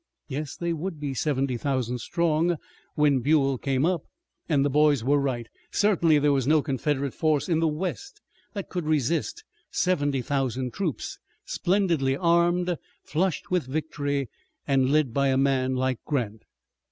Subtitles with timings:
[0.27, 2.57] Yes, they would be seventy thousand strong
[2.95, 4.01] when Buell came up,
[4.49, 5.45] and the boys were right.
[5.69, 8.19] Certainly there was no Confederate force in the west
[8.53, 14.27] that could resist seventy thousand troops, splendidly armed, flushed with victory
[14.67, 16.41] and led by a man like Grant.